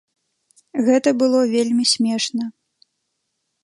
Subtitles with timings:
[0.87, 2.45] Гэта было вельмі смешна.